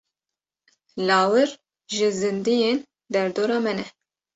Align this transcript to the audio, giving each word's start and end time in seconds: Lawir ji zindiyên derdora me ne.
Lawir 1.07 1.49
ji 1.95 2.07
zindiyên 2.19 2.79
derdora 3.11 3.57
me 3.63 3.71
ne. 3.77 3.85